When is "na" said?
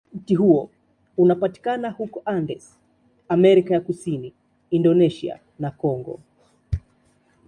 5.59-5.71